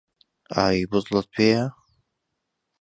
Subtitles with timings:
[0.53, 1.63] ئاوی بوتڵت پێیە؟